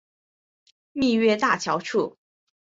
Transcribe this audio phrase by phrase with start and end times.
[0.93, 2.17] 蜜月大桥处。